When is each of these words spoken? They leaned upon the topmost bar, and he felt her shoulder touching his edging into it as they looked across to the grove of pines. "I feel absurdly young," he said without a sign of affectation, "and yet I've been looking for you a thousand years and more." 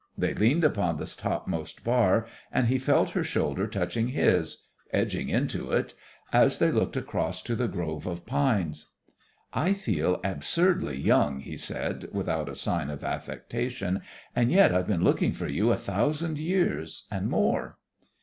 They 0.17 0.33
leaned 0.33 0.63
upon 0.63 0.97
the 0.97 1.05
topmost 1.05 1.83
bar, 1.83 2.25
and 2.51 2.65
he 2.65 2.79
felt 2.79 3.11
her 3.11 3.23
shoulder 3.23 3.67
touching 3.67 4.07
his 4.07 4.63
edging 4.91 5.29
into 5.29 5.69
it 5.71 5.93
as 6.33 6.57
they 6.57 6.71
looked 6.71 6.97
across 6.97 7.43
to 7.43 7.55
the 7.55 7.67
grove 7.67 8.07
of 8.07 8.25
pines. 8.25 8.87
"I 9.53 9.73
feel 9.73 10.19
absurdly 10.23 10.97
young," 10.99 11.39
he 11.41 11.55
said 11.55 12.07
without 12.11 12.49
a 12.49 12.55
sign 12.55 12.89
of 12.89 13.03
affectation, 13.03 14.01
"and 14.35 14.51
yet 14.51 14.73
I've 14.73 14.87
been 14.87 15.03
looking 15.03 15.33
for 15.33 15.47
you 15.47 15.69
a 15.71 15.77
thousand 15.77 16.39
years 16.39 17.05
and 17.11 17.29
more." 17.29 17.77